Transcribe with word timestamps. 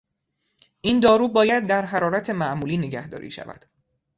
این 0.81 0.99
دارو 0.99 1.27
باید 1.27 1.67
در 1.67 1.85
حرارت 1.85 2.29
معمولی 2.29 2.77
نگهداری 2.77 3.31
شود. 3.31 3.65